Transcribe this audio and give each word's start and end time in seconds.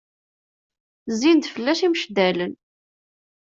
Zzin-d 1.11 1.45
fell-as 1.53 1.79
imceddalen. 1.87 2.53